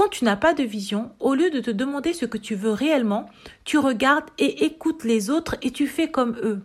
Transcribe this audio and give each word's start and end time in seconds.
Quand 0.00 0.08
tu 0.08 0.24
n'as 0.24 0.36
pas 0.36 0.54
de 0.54 0.62
vision, 0.62 1.10
au 1.20 1.34
lieu 1.34 1.50
de 1.50 1.60
te 1.60 1.70
demander 1.70 2.14
ce 2.14 2.24
que 2.24 2.38
tu 2.38 2.54
veux 2.54 2.72
réellement, 2.72 3.28
tu 3.64 3.76
regardes 3.76 4.30
et 4.38 4.64
écoutes 4.64 5.04
les 5.04 5.28
autres 5.28 5.56
et 5.60 5.72
tu 5.72 5.86
fais 5.86 6.10
comme 6.10 6.38
eux. 6.42 6.62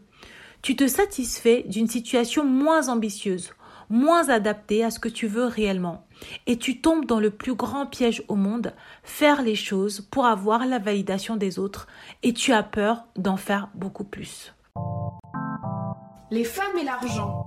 Tu 0.61 0.77
te 0.77 0.87
satisfais 0.87 1.65
d'une 1.67 1.89
situation 1.89 2.45
moins 2.45 2.87
ambitieuse, 2.87 3.51
moins 3.89 4.29
adaptée 4.29 4.85
à 4.85 4.89
ce 4.89 4.99
que 4.99 5.09
tu 5.09 5.27
veux 5.27 5.43
réellement. 5.43 6.05
Et 6.47 6.57
tu 6.57 6.79
tombes 6.79 7.05
dans 7.05 7.19
le 7.19 7.29
plus 7.29 7.55
grand 7.55 7.85
piège 7.85 8.23
au 8.29 8.35
monde, 8.35 8.73
faire 9.03 9.41
les 9.41 9.55
choses 9.55 9.99
pour 9.99 10.27
avoir 10.27 10.65
la 10.65 10.79
validation 10.79 11.35
des 11.35 11.59
autres, 11.59 11.87
et 12.23 12.31
tu 12.31 12.53
as 12.53 12.63
peur 12.63 13.03
d'en 13.17 13.35
faire 13.35 13.67
beaucoup 13.75 14.05
plus. 14.05 14.53
Les 16.31 16.45
femmes 16.45 16.77
et 16.79 16.85
l'argent. 16.85 17.45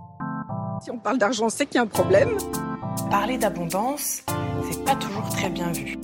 Si 0.83 0.91
on 0.91 0.99
parle 0.99 1.17
d'argent, 1.17 1.49
c'est 1.49 1.65
qu'il 1.65 1.77
y 1.77 1.79
a 1.79 1.83
un 1.85 1.87
problème. 1.87 2.37
Parler 3.11 3.39
d'abondance, 3.39 4.23
c'est 4.71 4.85
pas 4.85 4.97
toujours 4.97 5.29
très 5.29 5.51
bien 5.51 5.71
vu. 5.73 5.99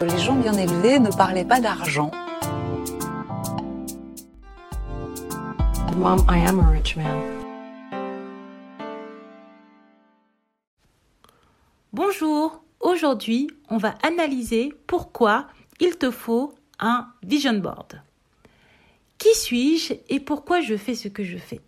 Les 0.00 0.18
gens 0.18 0.34
bien 0.34 0.52
élevés 0.52 0.98
ne 0.98 1.10
parlaient 1.10 1.44
pas 1.44 1.60
d'argent. 1.60 2.10
Mom, 5.96 6.24
I 6.28 6.46
am 6.46 6.60
a 6.60 6.70
rich 6.70 6.96
man. 6.96 7.22
Bonjour, 11.92 12.62
aujourd'hui 12.80 13.48
on 13.70 13.78
va 13.78 13.94
analyser 14.02 14.74
pourquoi 14.86 15.46
il 15.80 15.96
te 15.96 16.10
faut 16.10 16.52
un 16.78 17.06
vision 17.22 17.54
board. 17.54 18.02
Qui 19.16 19.34
suis-je 19.34 19.94
et 20.10 20.20
pourquoi 20.20 20.60
je 20.60 20.76
fais 20.76 20.94
ce 20.94 21.08
que 21.08 21.24
je 21.24 21.38
fais? 21.38 21.60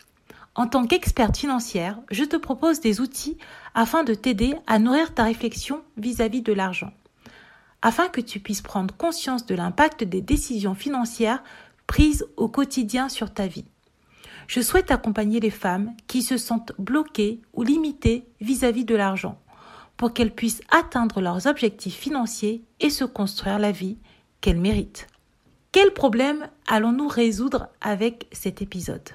En 0.54 0.66
tant 0.66 0.86
qu'experte 0.86 1.36
financière, 1.36 1.98
je 2.10 2.24
te 2.24 2.36
propose 2.36 2.80
des 2.80 3.00
outils 3.00 3.38
afin 3.74 4.02
de 4.04 4.14
t'aider 4.14 4.54
à 4.66 4.78
nourrir 4.78 5.14
ta 5.14 5.24
réflexion 5.24 5.82
vis-à-vis 5.96 6.42
de 6.42 6.52
l'argent, 6.52 6.92
afin 7.82 8.08
que 8.08 8.20
tu 8.20 8.40
puisses 8.40 8.62
prendre 8.62 8.94
conscience 8.96 9.46
de 9.46 9.54
l'impact 9.54 10.04
des 10.04 10.20
décisions 10.20 10.74
financières 10.74 11.42
prises 11.86 12.26
au 12.36 12.48
quotidien 12.48 13.08
sur 13.08 13.32
ta 13.32 13.46
vie. 13.46 13.66
Je 14.48 14.60
souhaite 14.60 14.90
accompagner 14.90 15.40
les 15.40 15.50
femmes 15.50 15.94
qui 16.06 16.22
se 16.22 16.36
sentent 16.36 16.72
bloquées 16.78 17.40
ou 17.52 17.62
limitées 17.62 18.26
vis-à-vis 18.40 18.84
de 18.84 18.96
l'argent 18.96 19.38
pour 19.96 20.12
qu'elles 20.14 20.34
puissent 20.34 20.62
atteindre 20.70 21.20
leurs 21.20 21.46
objectifs 21.46 21.96
financiers 21.96 22.64
et 22.80 22.88
se 22.88 23.04
construire 23.04 23.58
la 23.58 23.72
vie 23.72 23.98
qu'elles 24.40 24.60
méritent. 24.60 25.06
Quel 25.70 25.92
problème 25.92 26.48
allons-nous 26.66 27.08
résoudre 27.08 27.68
avec 27.80 28.26
cet 28.32 28.62
épisode? 28.62 29.10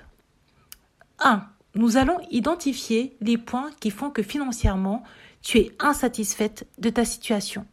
1. 1.20 1.44
Nous 1.76 1.98
allons 1.98 2.20
identifier 2.30 3.18
les 3.22 3.38
points 3.38 3.72
qui 3.80 3.92
font 3.92 4.10
que 4.10 4.24
financièrement 4.24 5.04
tu 5.42 5.58
es 5.58 5.76
insatisfaite 5.80 6.68
de 6.78 6.90
ta 6.90 7.06
situation. 7.06 7.66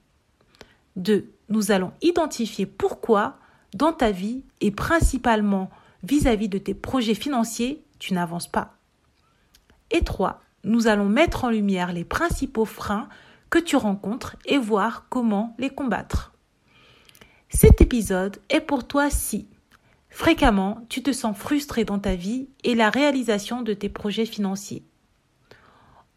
2. 0.97 1.31
Nous 1.49 1.71
allons 1.71 1.93
identifier 2.03 2.67
pourquoi 2.67 3.39
dans 3.75 3.93
ta 3.93 4.11
vie 4.11 4.43
et 4.61 4.71
principalement 4.71 5.71
vis-à-vis 6.03 6.49
de 6.49 6.59
tes 6.59 6.75
projets 6.75 7.15
financiers, 7.15 7.85
tu 7.99 8.15
n'avances 8.15 8.49
pas. 8.49 8.75
Et 9.91 10.03
3 10.03 10.41
nous 10.65 10.89
allons 10.89 11.09
mettre 11.09 11.45
en 11.45 11.51
lumière 11.51 11.93
les 11.93 12.05
principaux 12.05 12.65
freins 12.65 13.09
que 13.49 13.59
tu 13.59 13.77
rencontres 13.77 14.37
et 14.45 14.59
voir 14.59 15.07
comment 15.09 15.55
les 15.59 15.71
combattre. 15.71 16.33
Cet 17.49 17.81
épisode 17.81 18.39
est 18.49 18.61
pour 18.61 18.87
toi 18.87 19.11
si 19.11 19.49
fréquemment 20.11 20.85
tu 20.89 21.03
te 21.03 21.13
sens 21.13 21.37
frustré 21.37 21.85
dans 21.85 21.99
ta 21.99 22.15
vie 22.15 22.49
et 22.65 22.75
la 22.75 22.91
réalisation 22.91 23.63
de 23.63 23.73
tes 23.73 23.89
projets 23.89 24.27
financiers. 24.27 24.85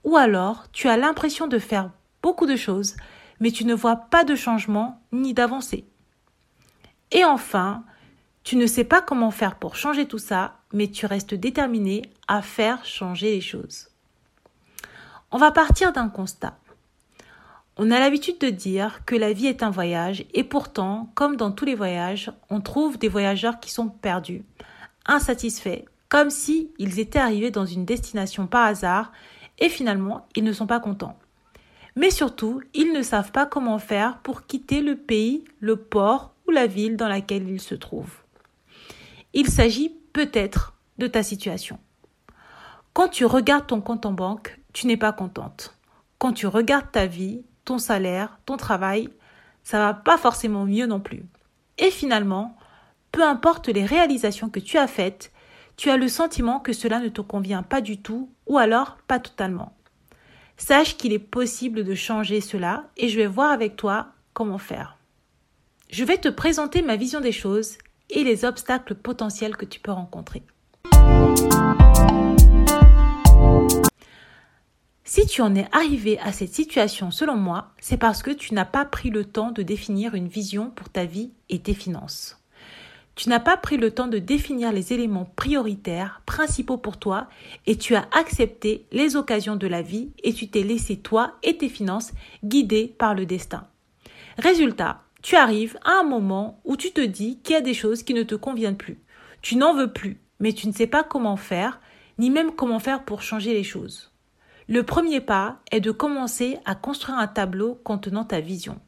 Ou 0.04 0.18
alors 0.18 0.66
tu 0.72 0.90
as 0.90 0.98
l'impression 0.98 1.48
de 1.48 1.60
faire 1.60 1.92
beaucoup 2.22 2.46
de 2.46 2.56
choses 2.56 2.96
mais 3.40 3.52
tu 3.52 3.66
ne 3.66 3.74
vois 3.74 3.98
pas 3.98 4.24
de 4.24 4.36
changement 4.36 5.02
ni 5.12 5.34
d'avancée. 5.34 5.86
Et 7.12 7.26
enfin, 7.26 7.84
tu 8.44 8.56
ne 8.56 8.66
sais 8.66 8.86
pas 8.86 9.02
comment 9.02 9.32
faire 9.32 9.56
pour 9.56 9.76
changer 9.76 10.08
tout 10.08 10.18
ça, 10.18 10.60
mais 10.72 10.88
tu 10.88 11.06
restes 11.06 11.34
déterminé 11.34 12.04
à 12.30 12.42
faire 12.42 12.86
changer 12.86 13.32
les 13.32 13.42
choses. 13.42 13.90
On 15.32 15.38
va 15.38 15.52
partir 15.52 15.92
d'un 15.92 16.08
constat. 16.10 16.58
On 17.76 17.90
a 17.90 18.00
l'habitude 18.00 18.38
de 18.40 18.50
dire 18.52 19.04
que 19.06 19.16
la 19.16 19.34
vie 19.34 19.48
est 19.48 19.64
un 19.64 19.72
voyage 19.72 20.26
et 20.34 20.44
pourtant, 20.44 21.10
comme 21.16 21.38
dans 21.38 21.52
tous 21.52 21.66
les 21.66 21.74
voyages, 21.74 22.32
on 22.52 22.62
trouve 22.62 23.00
des 23.00 23.08
voyageurs 23.08 23.60
qui 23.60 23.72
sont 23.72 23.90
perdus, 23.90 24.44
insatisfaits, 25.08 25.86
comme 26.08 26.30
si 26.30 26.70
étaient 26.78 27.18
arrivés 27.18 27.50
dans 27.50 27.66
une 27.66 27.86
destination 27.86 28.46
par 28.46 28.66
hasard 28.66 29.12
et 29.58 29.70
finalement 29.70 30.28
ils 30.36 30.44
ne 30.44 30.54
sont 30.54 30.68
pas 30.68 30.80
contents. 30.80 31.18
Mais 31.96 32.12
surtout, 32.12 32.62
ils 32.76 32.94
ne 32.94 33.02
savent 33.02 33.32
pas 33.32 33.48
comment 33.48 33.80
faire 33.80 34.20
pour 34.20 34.46
quitter 34.46 34.82
le 34.82 34.96
pays, 34.96 35.44
le 35.60 35.76
port 35.76 36.34
ou 36.48 36.52
la 36.52 36.68
ville 36.68 36.96
dans 36.96 37.08
laquelle 37.08 37.50
ils 37.50 37.62
se 37.62 37.76
trouvent. 37.76 38.22
Il 39.34 39.48
s'agit 39.48 39.96
peut-être 40.12 40.76
de 41.00 41.08
ta 41.08 41.24
situation. 41.24 41.80
Quand 42.94 43.08
tu 43.08 43.26
regardes 43.26 43.66
ton 43.66 43.82
compte 43.82 44.06
en 44.06 44.14
banque, 44.14 44.60
tu 44.74 44.86
n'es 44.86 44.98
pas 44.98 45.12
contente. 45.12 45.76
Quand 46.20 46.34
tu 46.34 46.46
regardes 46.46 46.92
ta 46.92 47.08
vie, 47.08 47.44
ton 47.66 47.78
salaire, 47.78 48.40
ton 48.46 48.58
travail, 48.58 49.10
ça 49.64 49.80
va 49.80 49.94
pas 49.94 50.18
forcément 50.18 50.66
mieux 50.66 50.86
non 50.86 51.00
plus. 51.00 51.26
Et 51.78 51.92
finalement, 51.92 52.58
peu 53.12 53.24
importe 53.24 53.68
les 53.68 53.86
réalisations 53.86 54.50
que 54.50 54.60
tu 54.60 54.78
as 54.78 54.88
faites, 54.88 55.32
tu 55.78 55.90
as 55.90 55.98
le 55.98 56.08
sentiment 56.08 56.60
que 56.60 56.74
cela 56.74 57.00
ne 57.00 57.10
te 57.10 57.22
convient 57.22 57.64
pas 57.64 57.82
du 57.82 57.98
tout 57.98 58.30
ou 58.48 58.58
alors 58.58 58.98
pas 59.08 59.20
totalement. 59.20 59.74
Sache 60.58 60.98
qu'il 60.98 61.14
est 61.14 61.20
possible 61.20 61.84
de 61.84 61.96
changer 61.96 62.42
cela 62.42 62.86
et 62.98 63.10
je 63.10 63.18
vais 63.18 63.28
voir 63.28 63.52
avec 63.52 63.76
toi 63.76 64.08
comment 64.34 64.60
faire. 64.60 64.98
Je 65.90 66.04
vais 66.04 66.18
te 66.18 66.30
présenter 66.30 66.82
ma 66.82 66.96
vision 66.96 67.22
des 67.22 67.32
choses 67.32 67.78
et 68.10 68.24
les 68.24 68.46
obstacles 68.46 68.96
potentiels 68.96 69.58
que 69.58 69.66
tu 69.66 69.80
peux 69.80 69.92
rencontrer. 69.92 70.44
Si 75.06 75.26
tu 75.28 75.42
en 75.42 75.54
es 75.54 75.68
arrivé 75.74 76.18
à 76.20 76.32
cette 76.32 76.54
situation, 76.54 77.12
selon 77.12 77.36
moi, 77.36 77.74
c'est 77.78 77.98
parce 77.98 78.24
que 78.24 78.32
tu 78.32 78.54
n'as 78.54 78.64
pas 78.64 78.86
pris 78.86 79.10
le 79.10 79.26
temps 79.26 79.52
de 79.52 79.62
définir 79.62 80.16
une 80.16 80.30
vision 80.30 80.70
pour 80.70 80.88
ta 80.88 81.04
vie 81.04 81.32
et 81.50 81.60
tes 81.60 81.74
finances. 81.74 82.40
Tu 83.16 83.28
n'as 83.28 83.42
pas 83.42 83.58
pris 83.58 83.76
le 83.76 83.92
temps 83.92 84.08
de 84.08 84.18
définir 84.18 84.72
les 84.72 84.94
éléments 84.94 85.30
prioritaires, 85.36 86.22
principaux 86.26 86.78
pour 86.78 86.98
toi, 86.98 87.28
et 87.68 87.78
tu 87.78 87.96
as 87.96 88.08
accepté 88.14 88.86
les 88.94 89.18
occasions 89.18 89.58
de 89.58 89.68
la 89.68 89.82
vie 89.82 90.12
et 90.24 90.34
tu 90.34 90.48
t'es 90.48 90.64
laissé 90.64 90.96
toi 90.96 91.34
et 91.44 91.58
tes 91.58 91.70
finances 91.70 92.14
guider 92.46 92.88
par 92.88 93.14
le 93.14 93.26
destin. 93.26 93.68
Résultat, 94.38 95.04
tu 95.22 95.36
arrives 95.36 95.78
à 95.84 96.00
un 96.00 96.04
moment 96.04 96.62
où 96.64 96.78
tu 96.78 96.92
te 96.92 97.02
dis 97.02 97.40
qu'il 97.44 97.56
y 97.56 97.58
a 97.58 97.62
des 97.62 97.74
choses 97.74 98.04
qui 98.04 98.14
ne 98.14 98.24
te 98.24 98.36
conviennent 98.36 98.78
plus. 98.78 99.00
Tu 99.42 99.58
n'en 99.58 99.76
veux 99.76 99.92
plus, 99.92 100.22
mais 100.40 100.54
tu 100.54 100.66
ne 100.68 100.74
sais 100.74 100.88
pas 100.88 101.04
comment 101.04 101.38
faire, 101.38 101.82
ni 102.20 102.30
même 102.30 102.54
comment 102.56 102.80
faire 102.80 103.04
pour 103.04 103.22
changer 103.22 103.54
les 103.54 103.64
choses. 103.64 104.13
Le 104.68 104.84
premier 104.84 105.22
pas 105.22 105.60
est 105.72 105.82
de 105.82 105.92
commencer 105.92 106.58
à 106.66 106.76
construire 106.76 107.18
un 107.18 107.28
tableau 107.28 107.76
contenant 107.84 108.24
ta 108.24 108.40
vision. 108.40 108.80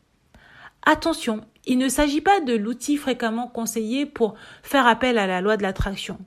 Attention, 0.86 1.42
il 1.66 1.78
ne 1.78 1.90
s'agit 1.90 2.22
pas 2.22 2.42
de 2.42 2.54
l'outil 2.54 2.98
fréquemment 2.98 3.48
conseillé 3.48 4.06
pour 4.06 4.36
faire 4.62 4.86
appel 4.86 5.18
à 5.18 5.28
la 5.28 5.42
loi 5.42 5.58
de 5.58 5.64
l'attraction. 5.64 6.20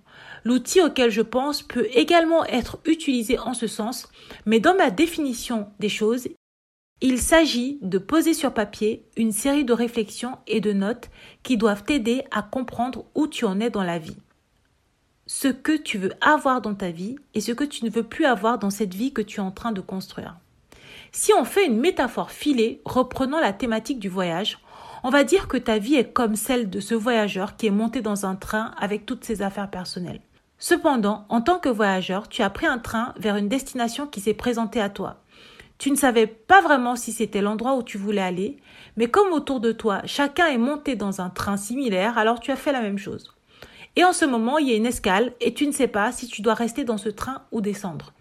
L'outil 0.44 0.80
auquel 0.80 1.10
je 1.10 1.22
pense 1.22 1.62
peut 1.62 1.86
également 1.92 2.44
être 2.44 2.78
utilisé 2.84 3.38
en 3.38 3.54
ce 3.54 3.68
sens, 3.68 4.08
mais 4.46 4.58
dans 4.58 4.74
ma 4.74 4.90
définition 4.90 5.68
des 5.78 5.88
choses, 5.88 6.28
il 7.00 7.20
s'agit 7.20 7.78
de 7.82 7.98
poser 7.98 8.34
sur 8.34 8.52
papier 8.52 9.06
une 9.16 9.30
série 9.30 9.64
de 9.64 9.72
réflexions 9.72 10.38
et 10.48 10.60
de 10.60 10.72
notes 10.72 11.10
qui 11.44 11.56
doivent 11.56 11.84
t'aider 11.84 12.24
à 12.32 12.42
comprendre 12.42 13.04
où 13.14 13.28
tu 13.28 13.44
en 13.44 13.60
es 13.60 13.70
dans 13.70 13.84
la 13.84 13.98
vie 13.98 14.18
ce 15.28 15.48
que 15.48 15.76
tu 15.76 15.98
veux 15.98 16.12
avoir 16.22 16.62
dans 16.62 16.74
ta 16.74 16.90
vie 16.90 17.16
et 17.34 17.42
ce 17.42 17.52
que 17.52 17.64
tu 17.64 17.84
ne 17.84 17.90
veux 17.90 18.02
plus 18.02 18.24
avoir 18.24 18.58
dans 18.58 18.70
cette 18.70 18.94
vie 18.94 19.12
que 19.12 19.20
tu 19.20 19.40
es 19.40 19.42
en 19.42 19.50
train 19.50 19.72
de 19.72 19.82
construire. 19.82 20.36
Si 21.12 21.32
on 21.34 21.44
fait 21.44 21.66
une 21.66 21.78
métaphore 21.78 22.30
filée 22.30 22.80
reprenant 22.86 23.38
la 23.38 23.52
thématique 23.52 23.98
du 23.98 24.08
voyage, 24.08 24.58
on 25.04 25.10
va 25.10 25.24
dire 25.24 25.46
que 25.46 25.58
ta 25.58 25.76
vie 25.76 25.96
est 25.96 26.12
comme 26.14 26.34
celle 26.34 26.70
de 26.70 26.80
ce 26.80 26.94
voyageur 26.94 27.56
qui 27.56 27.66
est 27.66 27.70
monté 27.70 28.00
dans 28.00 28.24
un 28.24 28.36
train 28.36 28.72
avec 28.78 29.04
toutes 29.04 29.22
ses 29.22 29.42
affaires 29.42 29.70
personnelles. 29.70 30.22
Cependant, 30.58 31.26
en 31.28 31.42
tant 31.42 31.58
que 31.58 31.68
voyageur, 31.68 32.30
tu 32.30 32.40
as 32.42 32.50
pris 32.50 32.66
un 32.66 32.78
train 32.78 33.12
vers 33.18 33.36
une 33.36 33.50
destination 33.50 34.06
qui 34.06 34.22
s'est 34.22 34.32
présentée 34.32 34.80
à 34.80 34.88
toi. 34.88 35.20
Tu 35.76 35.90
ne 35.90 35.96
savais 35.96 36.26
pas 36.26 36.62
vraiment 36.62 36.96
si 36.96 37.12
c'était 37.12 37.42
l'endroit 37.42 37.76
où 37.76 37.82
tu 37.82 37.98
voulais 37.98 38.22
aller, 38.22 38.56
mais 38.96 39.08
comme 39.08 39.34
autour 39.34 39.60
de 39.60 39.72
toi, 39.72 40.00
chacun 40.06 40.46
est 40.46 40.58
monté 40.58 40.96
dans 40.96 41.20
un 41.20 41.28
train 41.28 41.58
similaire, 41.58 42.16
alors 42.16 42.40
tu 42.40 42.50
as 42.50 42.56
fait 42.56 42.72
la 42.72 42.80
même 42.80 42.98
chose. 42.98 43.34
Et 43.98 44.04
en 44.04 44.12
ce 44.12 44.24
moment, 44.24 44.58
il 44.58 44.68
y 44.68 44.72
a 44.72 44.76
une 44.76 44.86
escale 44.86 45.32
et 45.40 45.52
tu 45.52 45.66
ne 45.66 45.72
sais 45.72 45.88
pas 45.88 46.12
si 46.12 46.28
tu 46.28 46.40
dois 46.40 46.54
rester 46.54 46.84
dans 46.84 46.98
ce 46.98 47.08
train 47.08 47.42
ou 47.50 47.60
descendre. 47.60 48.12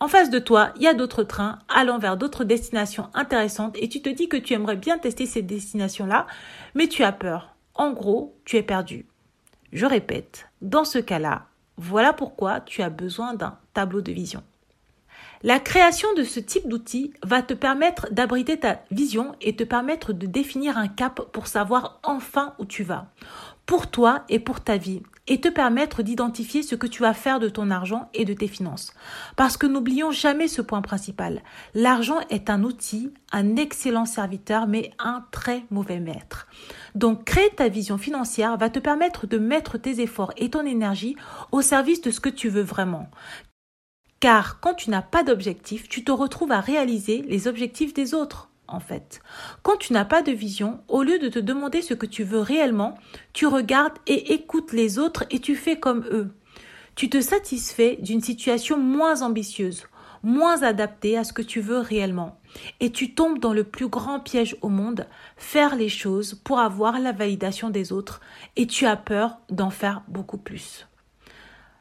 En 0.00 0.08
face 0.08 0.30
de 0.30 0.38
toi, 0.38 0.72
il 0.76 0.82
y 0.84 0.86
a 0.86 0.94
d'autres 0.94 1.22
trains 1.22 1.58
allant 1.68 1.98
vers 1.98 2.16
d'autres 2.16 2.44
destinations 2.44 3.10
intéressantes 3.12 3.76
et 3.78 3.90
tu 3.90 4.00
te 4.00 4.08
dis 4.08 4.30
que 4.30 4.38
tu 4.38 4.54
aimerais 4.54 4.76
bien 4.76 4.96
tester 4.96 5.26
ces 5.26 5.42
destinations-là, 5.42 6.26
mais 6.74 6.88
tu 6.88 7.04
as 7.04 7.12
peur. 7.12 7.54
En 7.74 7.92
gros, 7.92 8.38
tu 8.46 8.56
es 8.56 8.62
perdu. 8.62 9.04
Je 9.70 9.84
répète, 9.84 10.48
dans 10.62 10.86
ce 10.86 10.98
cas-là, 10.98 11.44
voilà 11.76 12.14
pourquoi 12.14 12.60
tu 12.60 12.80
as 12.80 12.88
besoin 12.88 13.34
d'un 13.34 13.58
tableau 13.74 14.00
de 14.00 14.12
vision. 14.12 14.42
La 15.44 15.60
création 15.60 16.12
de 16.14 16.24
ce 16.24 16.40
type 16.40 16.68
d'outil 16.68 17.12
va 17.22 17.42
te 17.42 17.54
permettre 17.54 18.08
d'abriter 18.10 18.58
ta 18.58 18.82
vision 18.90 19.36
et 19.40 19.54
te 19.54 19.62
permettre 19.62 20.12
de 20.12 20.26
définir 20.26 20.76
un 20.76 20.88
cap 20.88 21.20
pour 21.32 21.46
savoir 21.46 22.00
enfin 22.02 22.54
où 22.58 22.66
tu 22.66 22.82
vas, 22.82 23.06
pour 23.64 23.88
toi 23.88 24.24
et 24.28 24.40
pour 24.40 24.60
ta 24.60 24.76
vie, 24.78 25.02
et 25.28 25.40
te 25.40 25.48
permettre 25.48 26.02
d'identifier 26.02 26.62
ce 26.62 26.74
que 26.74 26.86
tu 26.86 27.02
vas 27.02 27.12
faire 27.12 27.38
de 27.38 27.48
ton 27.48 27.70
argent 27.70 28.08
et 28.14 28.24
de 28.24 28.32
tes 28.32 28.48
finances. 28.48 28.94
Parce 29.36 29.56
que 29.56 29.66
n'oublions 29.66 30.10
jamais 30.10 30.48
ce 30.48 30.62
point 30.62 30.82
principal. 30.82 31.42
L'argent 31.74 32.18
est 32.30 32.50
un 32.50 32.64
outil, 32.64 33.12
un 33.30 33.56
excellent 33.56 34.06
serviteur, 34.06 34.66
mais 34.66 34.90
un 34.98 35.24
très 35.30 35.64
mauvais 35.70 36.00
maître. 36.00 36.48
Donc 36.94 37.24
créer 37.24 37.50
ta 37.50 37.68
vision 37.68 37.98
financière 37.98 38.56
va 38.56 38.70
te 38.70 38.78
permettre 38.78 39.26
de 39.26 39.38
mettre 39.38 39.78
tes 39.78 40.00
efforts 40.00 40.32
et 40.36 40.50
ton 40.50 40.66
énergie 40.66 41.14
au 41.52 41.60
service 41.60 42.00
de 42.00 42.10
ce 42.10 42.20
que 42.20 42.30
tu 42.30 42.48
veux 42.48 42.62
vraiment. 42.62 43.08
Car 44.20 44.58
quand 44.60 44.74
tu 44.74 44.90
n'as 44.90 45.02
pas 45.02 45.22
d'objectif, 45.22 45.88
tu 45.88 46.02
te 46.02 46.10
retrouves 46.10 46.50
à 46.50 46.60
réaliser 46.60 47.22
les 47.28 47.46
objectifs 47.46 47.94
des 47.94 48.14
autres, 48.14 48.50
en 48.66 48.80
fait. 48.80 49.20
Quand 49.62 49.76
tu 49.76 49.92
n'as 49.92 50.04
pas 50.04 50.22
de 50.22 50.32
vision, 50.32 50.80
au 50.88 51.04
lieu 51.04 51.18
de 51.18 51.28
te 51.28 51.38
demander 51.38 51.82
ce 51.82 51.94
que 51.94 52.06
tu 52.06 52.24
veux 52.24 52.40
réellement, 52.40 52.98
tu 53.32 53.46
regardes 53.46 53.96
et 54.06 54.32
écoutes 54.34 54.72
les 54.72 54.98
autres 54.98 55.24
et 55.30 55.38
tu 55.38 55.54
fais 55.54 55.78
comme 55.78 56.04
eux. 56.10 56.34
Tu 56.96 57.08
te 57.08 57.20
satisfais 57.20 57.96
d'une 58.02 58.20
situation 58.20 58.76
moins 58.76 59.22
ambitieuse, 59.22 59.86
moins 60.24 60.62
adaptée 60.64 61.16
à 61.16 61.22
ce 61.22 61.32
que 61.32 61.42
tu 61.42 61.60
veux 61.60 61.78
réellement. 61.78 62.40
Et 62.80 62.90
tu 62.90 63.14
tombes 63.14 63.38
dans 63.38 63.52
le 63.52 63.62
plus 63.62 63.86
grand 63.86 64.18
piège 64.18 64.56
au 64.62 64.68
monde, 64.68 65.06
faire 65.36 65.76
les 65.76 65.88
choses 65.88 66.34
pour 66.42 66.58
avoir 66.58 66.98
la 66.98 67.12
validation 67.12 67.70
des 67.70 67.92
autres, 67.92 68.20
et 68.56 68.66
tu 68.66 68.84
as 68.84 68.96
peur 68.96 69.38
d'en 69.48 69.70
faire 69.70 70.02
beaucoup 70.08 70.38
plus. 70.38 70.88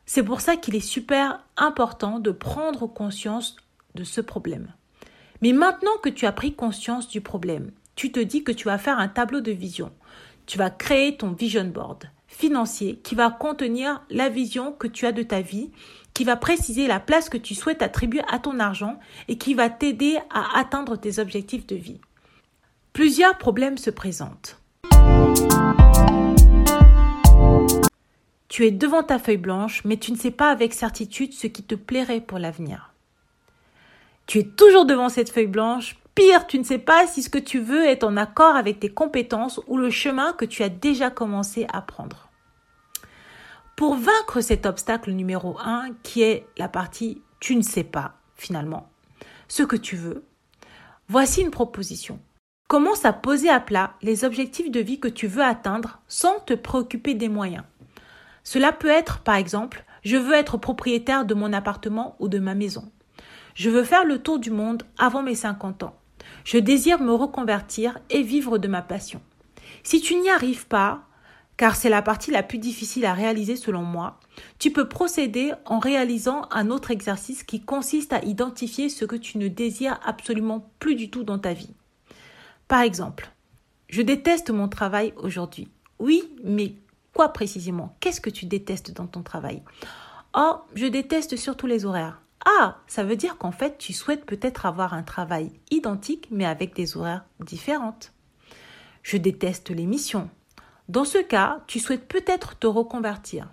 C'est 0.08 0.24
pour 0.24 0.42
ça 0.42 0.56
qu'il 0.56 0.76
est 0.76 0.80
super 0.80 1.44
important 1.58 2.20
de 2.20 2.32
prendre 2.32 2.88
conscience 2.88 3.58
de 3.94 4.04
ce 4.04 4.22
problème. 4.22 4.74
Mais 5.42 5.52
maintenant 5.52 5.98
que 6.02 6.10
tu 6.10 6.26
as 6.26 6.32
pris 6.32 6.56
conscience 6.56 7.10
du 7.10 7.22
problème, 7.22 7.72
tu 7.96 8.12
te 8.12 8.20
dis 8.20 8.44
que 8.44 8.54
tu 8.54 8.66
vas 8.66 8.78
faire 8.78 9.00
un 9.00 9.10
tableau 9.10 9.42
de 9.42 9.52
vision. 9.52 9.92
Tu 10.46 10.58
vas 10.58 10.70
créer 10.70 11.18
ton 11.18 11.32
vision 11.32 11.66
board 11.66 12.10
financier 12.28 13.00
qui 13.04 13.16
va 13.16 13.32
contenir 13.32 14.04
la 14.10 14.30
vision 14.30 14.72
que 14.72 14.88
tu 14.88 15.06
as 15.06 15.12
de 15.12 15.24
ta 15.24 15.42
vie, 15.42 15.72
qui 16.14 16.24
va 16.24 16.36
préciser 16.36 16.88
la 16.88 17.00
place 17.00 17.30
que 17.30 17.38
tu 17.38 17.56
souhaites 17.56 17.82
attribuer 17.82 18.22
à 18.30 18.38
ton 18.40 18.60
argent 18.60 19.00
et 19.28 19.38
qui 19.38 19.54
va 19.54 19.70
t'aider 19.70 20.18
à 20.30 20.60
atteindre 20.60 20.98
tes 20.98 21.20
objectifs 21.20 21.66
de 21.68 21.76
vie. 21.76 22.00
Plusieurs 22.94 23.38
problèmes 23.38 23.78
se 23.78 23.90
présentent. 23.90 24.60
Tu 28.50 28.66
es 28.66 28.72
devant 28.72 29.04
ta 29.04 29.20
feuille 29.20 29.38
blanche, 29.38 29.84
mais 29.84 29.98
tu 29.98 30.12
ne 30.12 30.18
sais 30.18 30.32
pas 30.32 30.52
avec 30.52 30.74
certitude 30.74 31.34
ce 31.34 31.48
qui 31.48 31.64
te 31.64 31.76
plairait 31.76 32.22
pour 32.22 32.40
l'avenir. 32.40 32.94
Tu 34.26 34.40
es 34.40 34.44
toujours 34.44 34.86
devant 34.86 35.10
cette 35.10 35.32
feuille 35.32 35.48
blanche, 35.48 35.98
pire, 36.16 36.48
tu 36.48 36.58
ne 36.60 36.64
sais 36.64 36.80
pas 36.80 37.08
si 37.08 37.22
ce 37.22 37.30
que 37.30 37.38
tu 37.38 37.60
veux 37.60 37.86
est 37.86 38.04
en 38.04 38.18
accord 38.18 38.56
avec 38.56 38.80
tes 38.80 38.90
compétences 38.90 39.60
ou 39.68 39.78
le 39.78 39.90
chemin 39.90 40.34
que 40.34 40.46
tu 40.46 40.64
as 40.64 40.70
déjà 40.70 41.10
commencé 41.10 41.68
à 41.72 41.82
prendre. 41.82 42.30
Pour 43.76 43.96
vaincre 43.96 44.42
cet 44.42 44.66
obstacle 44.66 45.12
numéro 45.12 45.58
1, 45.60 45.90
qui 46.04 46.24
est 46.24 46.48
la 46.58 46.68
partie 46.68 47.22
tu 47.40 47.56
ne 47.56 47.62
sais 47.62 47.84
pas, 47.84 48.16
finalement, 48.36 48.90
ce 49.48 49.64
que 49.64 49.76
tu 49.76 49.96
veux, 49.96 50.24
voici 51.08 51.42
une 51.42 51.52
proposition. 51.52 52.20
Commence 52.68 53.06
à 53.06 53.14
poser 53.14 53.50
à 53.50 53.60
plat 53.60 53.94
les 54.02 54.26
objectifs 54.26 54.72
de 54.72 54.80
vie 54.80 55.00
que 55.00 55.08
tu 55.08 55.28
veux 55.28 55.44
atteindre 55.44 56.00
sans 56.08 56.40
te 56.40 56.54
préoccuper 56.54 57.14
des 57.14 57.30
moyens. 57.30 57.64
Cela 58.48 58.72
peut 58.72 58.88
être, 58.88 59.20
par 59.20 59.36
exemple, 59.36 59.84
je 60.06 60.16
veux 60.16 60.32
être 60.32 60.56
propriétaire 60.56 61.26
de 61.26 61.34
mon 61.34 61.52
appartement 61.52 62.16
ou 62.20 62.30
de 62.30 62.40
ma 62.40 62.56
maison. 62.56 62.90
Je 63.56 63.70
veux 63.70 63.84
faire 63.84 64.06
le 64.06 64.20
tour 64.20 64.40
du 64.40 64.52
monde 64.52 64.84
avant 64.98 65.22
mes 65.22 65.36
50 65.36 65.84
ans. 65.84 65.98
Je 66.46 66.58
désire 66.58 67.02
me 67.02 67.12
reconvertir 67.12 68.00
et 68.10 68.22
vivre 68.22 68.58
de 68.58 68.70
ma 68.70 68.82
passion. 68.82 69.20
Si 69.84 70.00
tu 70.00 70.16
n'y 70.16 70.30
arrives 70.30 70.66
pas, 70.66 71.04
car 71.58 71.76
c'est 71.76 71.90
la 71.90 72.02
partie 72.02 72.32
la 72.32 72.42
plus 72.42 72.58
difficile 72.58 73.06
à 73.06 73.14
réaliser 73.14 73.58
selon 73.58 73.82
moi, 73.82 74.18
tu 74.60 74.72
peux 74.72 74.88
procéder 74.88 75.52
en 75.66 75.80
réalisant 75.80 76.44
un 76.50 76.70
autre 76.70 76.92
exercice 76.92 77.44
qui 77.44 77.60
consiste 77.60 78.14
à 78.14 78.24
identifier 78.24 78.88
ce 78.88 79.04
que 79.04 79.18
tu 79.18 79.40
ne 79.40 79.50
désires 79.50 80.00
absolument 80.06 80.72
plus 80.80 80.96
du 80.96 81.10
tout 81.10 81.26
dans 81.26 81.38
ta 81.38 81.52
vie. 81.52 81.74
Par 82.70 82.80
exemple, 82.80 83.30
je 83.90 84.02
déteste 84.02 84.52
mon 84.52 84.70
travail 84.70 85.12
aujourd'hui. 85.18 85.68
Oui, 86.00 86.24
mais 86.46 86.76
Quoi 87.18 87.34
précisément? 87.34 87.98
Qu'est-ce 88.00 88.22
que 88.22 88.30
tu 88.30 88.46
détestes 88.46 88.92
dans 88.92 89.08
ton 89.08 89.24
travail? 89.24 89.64
Oh, 90.36 90.58
je 90.76 90.86
déteste 90.86 91.36
surtout 91.36 91.66
les 91.66 91.84
horaires. 91.84 92.22
Ah, 92.46 92.78
ça 92.86 93.04
veut 93.04 93.16
dire 93.16 93.40
qu'en 93.40 93.52
fait, 93.52 93.80
tu 93.80 93.92
souhaites 93.92 94.24
peut-être 94.24 94.68
avoir 94.68 94.94
un 94.94 95.02
travail 95.02 95.52
identique 95.72 96.28
mais 96.30 96.46
avec 96.46 96.76
des 96.76 96.96
horaires 96.96 97.26
différentes. 97.40 98.14
Je 99.02 99.18
déteste 99.18 99.72
les 99.72 99.88
missions. 99.88 100.30
Dans 100.90 101.06
ce 101.06 101.18
cas, 101.18 101.64
tu 101.66 101.80
souhaites 101.80 102.08
peut-être 102.08 102.56
te 102.60 102.68
reconvertir. 102.68 103.50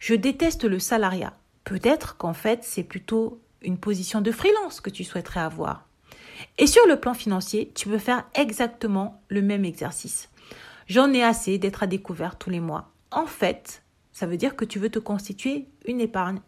Je 0.00 0.16
déteste 0.16 0.64
le 0.64 0.80
salariat. 0.80 1.34
Peut-être 1.62 2.16
qu'en 2.16 2.34
fait, 2.34 2.64
c'est 2.64 2.82
plutôt 2.82 3.40
une 3.62 3.78
position 3.78 4.22
de 4.22 4.32
freelance 4.32 4.80
que 4.80 4.90
tu 4.90 5.04
souhaiterais 5.04 5.38
avoir. 5.38 5.86
Et 6.58 6.66
sur 6.66 6.84
le 6.88 6.98
plan 6.98 7.14
financier, 7.14 7.70
tu 7.76 7.88
peux 7.88 7.98
faire 7.98 8.24
exactement 8.34 9.22
le 9.28 9.40
même 9.40 9.64
exercice. 9.64 10.30
J'en 10.88 11.12
ai 11.12 11.22
assez 11.22 11.58
d'être 11.58 11.84
à 11.84 11.86
découvert 11.86 12.36
tous 12.38 12.50
les 12.50 12.58
mois 12.58 12.90
en 13.14 13.26
fait, 13.26 13.82
ça 14.12 14.26
veut 14.26 14.36
dire 14.36 14.56
que 14.56 14.64
tu 14.64 14.78
veux 14.78 14.90
te 14.90 14.98
constituer 14.98 15.68
une 15.86 16.00
épargne. 16.00 16.40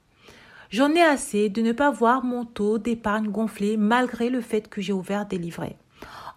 J'en 0.70 0.92
ai 0.92 1.02
assez 1.02 1.48
de 1.48 1.62
ne 1.62 1.72
pas 1.72 1.90
voir 1.90 2.24
mon 2.24 2.44
taux 2.44 2.78
d'épargne 2.78 3.28
gonfler 3.28 3.76
malgré 3.76 4.30
le 4.30 4.40
fait 4.40 4.68
que 4.68 4.80
j'ai 4.80 4.92
ouvert 4.92 5.26
des 5.26 5.38
livrets. 5.38 5.78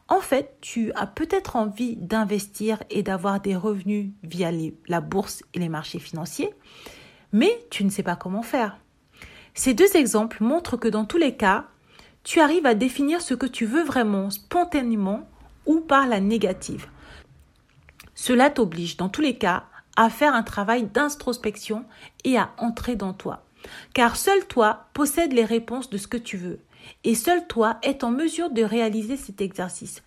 En 0.08 0.22
fait, 0.22 0.58
tu 0.62 0.92
as 0.94 1.06
peut-être 1.06 1.56
envie 1.56 1.96
d'investir 1.96 2.82
et 2.90 3.04
d'avoir 3.04 3.42
des 3.42 3.56
revenus 3.56 4.10
via 4.24 4.52
la 4.88 5.02
bourse 5.02 5.44
et 5.54 5.60
les 5.60 5.70
marchés 5.70 6.00
financiers, 6.00 6.52
mais 7.32 7.52
tu 7.70 7.84
ne 7.84 7.90
sais 7.90 8.04
pas 8.04 8.16
comment 8.16 8.42
faire. 8.42 8.80
Ces 9.54 9.74
deux 9.74 9.96
exemples 9.96 10.44
montrent 10.44 10.78
que 10.78 10.88
dans 10.88 11.06
tous 11.06 11.18
les 11.18 11.36
cas, 11.36 11.68
tu 12.24 12.40
arrives 12.40 12.66
à 12.66 12.74
définir 12.74 13.22
ce 13.22 13.34
que 13.34 13.46
tu 13.46 13.66
veux 13.66 13.84
vraiment 13.84 14.30
spontanément 14.30 15.28
ou 15.66 15.80
par 15.80 16.08
la 16.08 16.20
négative. 16.20 16.88
Cela 18.16 18.50
t'oblige 18.50 18.98
dans 18.98 19.10
tous 19.10 19.22
les 19.22 19.38
cas 19.38 19.66
à 20.00 20.10
faire 20.10 20.34
un 20.34 20.44
travail 20.44 20.84
d'introspection 20.84 21.84
et 22.24 22.38
à 22.38 22.52
entrer 22.58 22.96
dans 22.96 23.12
toi. 23.12 23.44
Car 23.94 24.16
seul 24.16 24.48
toi 24.48 24.86
possède 24.94 25.34
les 25.34 25.44
réponses 25.44 25.90
de 25.90 25.98
ce 25.98 26.08
que 26.08 26.16
tu 26.16 26.38
veux. 26.38 26.62
Et 27.04 27.16
seul 27.16 27.46
toi 27.48 27.80
est 27.84 28.06
en 28.06 28.10
mesure 28.10 28.50
de 28.50 28.64
réaliser 28.64 29.18
cet 29.18 29.42
exercice. 29.42 30.02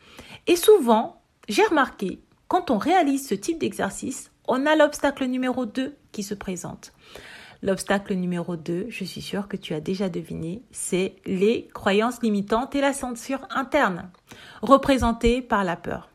Et 0.46 0.56
souvent, 0.56 1.20
j'ai 1.46 1.66
remarqué, 1.66 2.20
quand 2.48 2.70
on 2.70 2.78
réalise 2.78 3.28
ce 3.28 3.34
type 3.34 3.58
d'exercice, 3.58 4.30
on 4.48 4.64
a 4.64 4.76
l'obstacle 4.76 5.26
numéro 5.26 5.66
2 5.66 5.94
qui 6.10 6.22
se 6.22 6.32
présente. 6.34 6.94
L'obstacle 7.60 8.14
numéro 8.14 8.56
2, 8.56 8.86
je 8.88 9.04
suis 9.04 9.20
sûre 9.20 9.46
que 9.46 9.58
tu 9.58 9.74
as 9.74 9.80
déjà 9.80 10.08
deviné, 10.08 10.62
c'est 10.70 11.16
les 11.26 11.68
croyances 11.74 12.22
limitantes 12.22 12.74
et 12.74 12.80
la 12.80 12.94
censure 12.94 13.46
interne, 13.50 14.10
représentées 14.62 15.42
par 15.42 15.64
la 15.64 15.76
peur. 15.76 16.11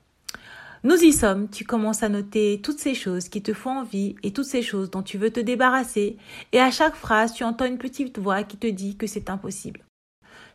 Nous 0.83 1.03
y 1.03 1.11
sommes, 1.11 1.49
tu 1.49 1.65
commences 1.65 2.03
à 2.03 2.09
noter 2.09 2.61
toutes 2.61 2.79
ces 2.79 2.93
choses 2.93 3.29
qui 3.29 3.41
te 3.41 3.53
font 3.53 3.79
envie 3.79 4.15
et 4.21 4.31
toutes 4.31 4.45
ces 4.45 4.61
choses 4.61 4.91
dont 4.91 5.01
tu 5.01 5.17
veux 5.17 5.31
te 5.31 5.39
débarrasser, 5.39 6.17
et 6.51 6.59
à 6.59 6.69
chaque 6.69 6.95
phrase, 6.95 7.33
tu 7.33 7.43
entends 7.43 7.65
une 7.65 7.79
petite 7.79 8.19
voix 8.19 8.43
qui 8.43 8.57
te 8.57 8.67
dit 8.67 8.95
que 8.95 9.07
c'est 9.07 9.31
impossible. 9.31 9.83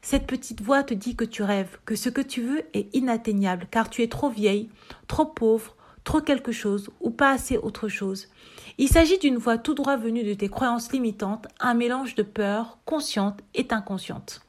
Cette 0.00 0.28
petite 0.28 0.60
voix 0.60 0.84
te 0.84 0.94
dit 0.94 1.16
que 1.16 1.24
tu 1.24 1.42
rêves, 1.42 1.76
que 1.84 1.96
ce 1.96 2.08
que 2.08 2.20
tu 2.20 2.40
veux 2.40 2.62
est 2.72 2.94
inatteignable, 2.94 3.66
car 3.70 3.90
tu 3.90 4.02
es 4.02 4.08
trop 4.08 4.30
vieille, 4.30 4.68
trop 5.08 5.26
pauvre, 5.26 5.76
trop 6.04 6.20
quelque 6.20 6.52
chose, 6.52 6.90
ou 7.00 7.10
pas 7.10 7.30
assez 7.30 7.56
autre 7.56 7.88
chose. 7.88 8.28
Il 8.78 8.88
s'agit 8.88 9.18
d'une 9.18 9.36
voix 9.36 9.58
tout 9.58 9.74
droit 9.74 9.96
venue 9.96 10.24
de 10.24 10.34
tes 10.34 10.48
croyances 10.48 10.92
limitantes, 10.92 11.48
un 11.58 11.74
mélange 11.74 12.14
de 12.14 12.22
peur 12.22 12.78
consciente 12.84 13.40
et 13.54 13.66
inconsciente. 13.70 14.42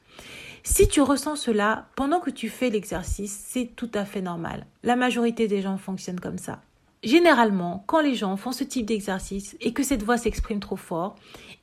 Si 0.66 0.88
tu 0.88 1.02
ressens 1.02 1.36
cela 1.36 1.88
pendant 1.94 2.20
que 2.20 2.30
tu 2.30 2.48
fais 2.48 2.70
l'exercice, 2.70 3.38
c'est 3.48 3.66
tout 3.76 3.90
à 3.92 4.06
fait 4.06 4.22
normal. 4.22 4.66
La 4.82 4.96
majorité 4.96 5.46
des 5.46 5.60
gens 5.60 5.76
fonctionnent 5.76 6.20
comme 6.20 6.38
ça. 6.38 6.62
Généralement, 7.02 7.84
quand 7.86 8.00
les 8.00 8.14
gens 8.14 8.38
font 8.38 8.50
ce 8.50 8.64
type 8.64 8.86
d'exercice 8.86 9.58
et 9.60 9.74
que 9.74 9.82
cette 9.82 10.02
voix 10.02 10.16
s'exprime 10.16 10.60
trop 10.60 10.76
fort, 10.76 11.16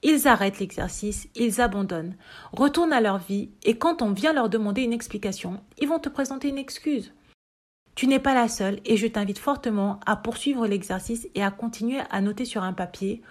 ils 0.04 0.28
arrêtent 0.28 0.60
l'exercice, 0.60 1.28
ils 1.34 1.62
abandonnent, 1.62 2.16
retournent 2.54 2.94
à 2.94 3.02
leur 3.02 3.18
vie 3.18 3.50
et 3.64 3.76
quand 3.76 4.04
on 4.04 4.12
vient 4.12 4.34
leur 4.34 4.50
demander 4.50 4.84
une 4.84 4.94
explication, 4.94 5.64
ils 5.80 5.88
vont 5.88 6.00
te 6.00 6.10
présenter 6.10 6.50
une 6.50 6.60
excuse. 6.60 7.12
Tu 7.96 8.06
n'es 8.06 8.20
pas 8.20 8.36
la 8.36 8.48
seule 8.48 8.82
et 8.86 8.98
je 8.98 9.08
t'invite 9.08 9.40
fortement 9.40 10.00
à 10.06 10.16
poursuivre 10.16 10.68
l'exercice 10.68 11.28
et 11.34 11.42
à 11.42 11.50
continuer 11.50 12.02
à 12.12 12.22
noter 12.22 12.46
sur 12.46 12.62
un 12.62 12.74
papier 12.74 13.24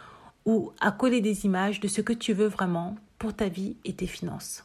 ou 0.46 0.72
à 0.80 0.90
coller 0.90 1.20
des 1.20 1.46
images 1.46 1.78
de 1.78 1.86
ce 1.86 2.00
que 2.00 2.12
tu 2.12 2.32
veux 2.32 2.48
vraiment 2.48 2.96
pour 3.20 3.34
ta 3.34 3.48
vie 3.48 3.76
et 3.84 3.92
tes 3.92 4.08
finances. 4.08 4.64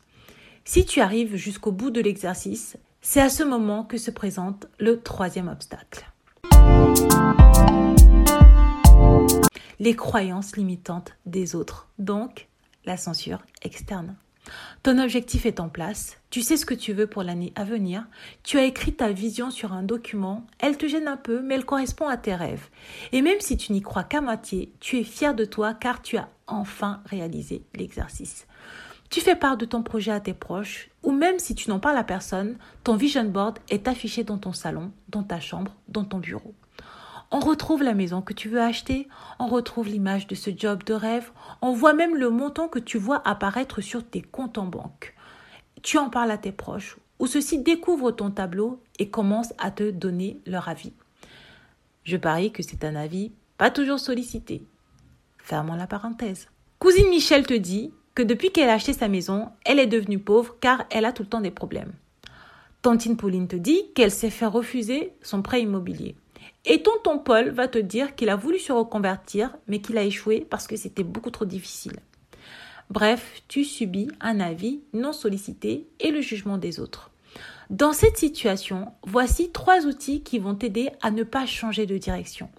Si 0.68 0.84
tu 0.84 1.00
arrives 1.00 1.36
jusqu'au 1.36 1.72
bout 1.72 1.92
de 1.92 2.02
l'exercice, 2.02 2.76
c'est 3.00 3.22
à 3.22 3.30
ce 3.30 3.44
moment 3.44 3.84
que 3.84 4.00
se 4.00 4.10
présente 4.10 4.66
le 4.80 5.00
troisième 5.00 5.48
obstacle. 5.48 6.12
Les 9.80 9.96
croyances 9.96 10.58
limitantes 10.58 11.14
des 11.28 11.56
autres, 11.56 11.88
donc 12.00 12.48
la 12.84 12.98
censure 12.98 13.44
externe. 13.62 14.16
Ton 14.82 14.98
objectif 14.98 15.46
est 15.46 15.60
en 15.60 15.70
place, 15.70 16.18
tu 16.32 16.42
sais 16.42 16.58
ce 16.58 16.66
que 16.66 16.74
tu 16.74 16.94
veux 16.94 17.08
pour 17.08 17.22
l'année 17.22 17.54
à 17.56 17.64
venir, 17.64 18.08
tu 18.42 18.58
as 18.58 18.64
écrit 18.64 18.94
ta 18.94 19.12
vision 19.12 19.52
sur 19.52 19.72
un 19.72 19.84
document, 19.84 20.48
elle 20.58 20.78
te 20.78 20.88
gêne 20.88 21.08
un 21.08 21.18
peu, 21.18 21.44
mais 21.44 21.56
elle 21.56 21.66
correspond 21.66 22.08
à 22.08 22.18
tes 22.18 22.34
rêves. 22.34 22.70
Et 23.12 23.22
même 23.22 23.40
si 23.40 23.56
tu 23.56 23.72
n'y 23.72 23.82
crois 23.84 24.04
qu'à 24.04 24.22
moitié, 24.22 24.72
tu 24.80 24.98
es 24.98 25.04
fier 25.04 25.36
de 25.36 25.46
toi 25.46 25.76
car 25.76 26.02
tu 26.02 26.18
as 26.18 26.30
enfin 26.48 27.02
réalisé 27.06 27.64
l'exercice. 27.76 28.48
Tu 29.16 29.22
fais 29.22 29.38
part 29.38 29.56
de 29.56 29.64
ton 29.64 29.82
projet 29.82 30.12
à 30.12 30.20
tes 30.20 30.34
proches, 30.34 30.90
ou 31.02 31.14
même 31.14 31.40
si 31.40 31.56
tu 31.56 31.70
n'en 31.70 31.80
parles 31.80 31.96
à 31.98 32.04
personne, 32.04 32.58
ton 32.84 32.98
vision 32.98 33.24
board 33.24 33.60
est 33.70 33.88
affiché 33.88 34.26
dans 34.26 34.38
ton 34.38 34.52
salon, 34.52 34.92
dans 35.08 35.24
ta 35.24 35.40
chambre, 35.40 35.74
dans 35.88 36.04
ton 36.04 36.18
bureau. 36.18 36.54
On 37.32 37.40
retrouve 37.40 37.82
la 37.82 37.94
maison 37.94 38.22
que 38.22 38.34
tu 38.34 38.50
veux 38.50 38.60
acheter, 38.60 39.08
on 39.40 39.48
retrouve 39.48 39.88
l'image 39.88 40.28
de 40.28 40.36
ce 40.36 40.52
job 40.54 40.84
de 40.84 40.94
rêve, 40.94 41.32
on 41.62 41.72
voit 41.72 41.94
même 41.94 42.18
le 42.18 42.30
montant 42.30 42.68
que 42.68 42.78
tu 42.78 42.98
vois 42.98 43.26
apparaître 43.26 43.80
sur 43.80 44.06
tes 44.06 44.22
comptes 44.22 44.58
en 44.58 44.66
banque. 44.66 45.16
Tu 45.82 45.98
en 45.98 46.10
parles 46.10 46.32
à 46.32 46.38
tes 46.38 46.52
proches, 46.52 46.98
ou 47.20 47.26
ceux-ci 47.26 47.60
découvrent 47.60 48.12
ton 48.12 48.32
tableau 48.32 48.84
et 49.00 49.10
commencent 49.10 49.54
à 49.60 49.72
te 49.72 49.92
donner 49.92 50.42
leur 50.46 50.68
avis. 50.68 50.92
Je 52.04 52.18
parie 52.18 52.52
que 52.52 52.64
c'est 52.64 52.84
un 52.84 52.96
avis 52.96 53.32
pas 53.58 53.72
toujours 53.72 54.00
sollicité. 54.00 54.68
Fermons 55.38 55.76
la 55.76 55.88
parenthèse. 55.88 56.50
Cousine 56.80 57.08
Michel 57.08 57.48
te 57.48 57.54
dit 57.54 57.94
que 58.16 58.24
depuis 58.24 58.52
qu'elle 58.52 58.70
a 58.70 58.74
acheté 58.74 58.94
sa 58.94 59.08
maison, 59.08 59.50
elle 59.66 59.80
est 59.80 59.88
devenue 59.88 60.20
pauvre 60.20 60.56
car 60.60 60.86
elle 60.90 61.06
a 61.06 61.12
tout 61.12 61.24
le 61.24 61.30
temps 61.30 61.42
des 61.42 61.52
problèmes. 61.52 61.94
Tantine 62.82 63.18
Pauline 63.18 63.48
te 63.48 63.56
dit 63.56 63.84
qu'elle 63.94 64.12
s'est 64.12 64.30
fait 64.30 64.46
refuser 64.46 65.14
son 65.22 65.42
prêt 65.42 65.62
immobilier. 65.62 66.16
Et 66.66 66.82
tonton 66.82 67.20
Paul 67.20 67.50
va 67.50 67.68
te 67.68 67.78
dire 67.78 68.16
qu'il 68.16 68.30
a 68.30 68.36
voulu 68.36 68.58
se 68.58 68.72
reconvertir, 68.72 69.56
mais 69.68 69.82
qu'il 69.82 69.98
a 69.98 70.04
échoué 70.04 70.48
parce 70.50 70.66
que 70.66 70.76
c'était 70.76 71.04
beaucoup 71.04 71.30
trop 71.30 71.46
difficile. 71.46 72.00
Bref, 72.90 73.42
tu 73.48 73.64
subis 73.64 74.08
un 74.22 74.40
avis 74.40 74.82
non 74.94 75.14
sollicité 75.14 75.88
et 76.00 76.12
le 76.12 76.22
jugement 76.22 76.58
des 76.58 76.80
autres. 76.80 77.12
Dans 77.70 77.94
cette 77.94 78.18
situation, 78.18 78.94
voici 79.04 79.52
trois 79.52 79.86
outils 79.86 80.22
qui 80.22 80.40
vont 80.40 80.56
t'aider 80.56 80.90
à 81.02 81.12
ne 81.12 81.24
pas 81.24 81.46
changer 81.46 81.86
de 81.86 81.98
direction. 81.98 82.50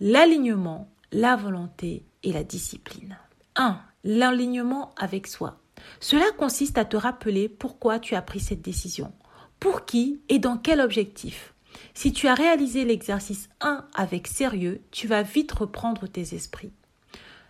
L'alignement, 0.00 0.90
la 1.10 1.36
volonté 1.36 2.04
et 2.22 2.32
la 2.32 2.44
discipline. 2.44 3.16
1. 3.56 3.80
L'alignement 4.08 4.94
avec 4.96 5.26
soi. 5.26 5.58
Cela 5.98 6.26
consiste 6.38 6.78
à 6.78 6.84
te 6.84 6.96
rappeler 6.96 7.48
pourquoi 7.48 7.98
tu 7.98 8.14
as 8.14 8.22
pris 8.22 8.38
cette 8.38 8.62
décision, 8.62 9.12
pour 9.58 9.84
qui 9.84 10.20
et 10.28 10.38
dans 10.38 10.58
quel 10.58 10.80
objectif. 10.80 11.54
Si 11.92 12.12
tu 12.12 12.28
as 12.28 12.34
réalisé 12.34 12.84
l'exercice 12.84 13.48
1 13.60 13.84
avec 13.96 14.28
sérieux, 14.28 14.80
tu 14.92 15.08
vas 15.08 15.22
vite 15.22 15.50
reprendre 15.50 16.06
tes 16.06 16.36
esprits. 16.36 16.70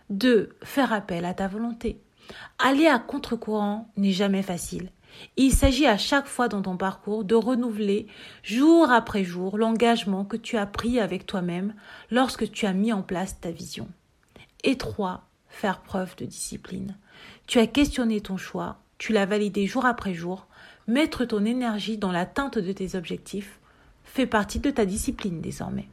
2. 0.09 0.55
Faire 0.63 0.93
appel 0.93 1.25
à 1.25 1.35
ta 1.35 1.47
volonté. 1.47 2.01
Aller 2.57 2.87
à 2.87 2.97
contre-courant 2.97 3.91
n'est 3.95 4.11
jamais 4.11 4.41
facile. 4.41 4.89
Il 5.35 5.51
s'agit 5.51 5.85
à 5.85 5.99
chaque 5.99 6.25
fois 6.25 6.47
dans 6.47 6.63
ton 6.63 6.75
parcours 6.75 7.23
de 7.23 7.35
renouveler 7.35 8.07
jour 8.41 8.89
après 8.89 9.23
jour 9.23 9.59
l'engagement 9.59 10.25
que 10.25 10.37
tu 10.37 10.57
as 10.57 10.65
pris 10.65 10.99
avec 10.99 11.27
toi-même 11.27 11.75
lorsque 12.09 12.51
tu 12.51 12.65
as 12.65 12.73
mis 12.73 12.91
en 12.91 13.03
place 13.03 13.39
ta 13.39 13.51
vision. 13.51 13.87
Et 14.63 14.75
3. 14.75 15.26
Faire 15.57 15.79
preuve 15.79 16.15
de 16.17 16.25
discipline. 16.25 16.95
Tu 17.47 17.57
as 17.57 17.65
questionné 17.65 18.21
ton 18.21 18.37
choix, 18.37 18.77
tu 18.99 19.11
l'as 19.11 19.25
validé 19.25 19.65
jour 19.65 19.87
après 19.87 20.13
jour, 20.13 20.45
mettre 20.85 21.25
ton 21.25 21.45
énergie 21.45 21.97
dans 21.97 22.11
l'atteinte 22.11 22.59
de 22.59 22.71
tes 22.71 22.95
objectifs, 22.95 23.59
fait 24.03 24.27
partie 24.27 24.59
de 24.59 24.69
ta 24.69 24.85
discipline 24.85 25.41
désormais. 25.41 25.87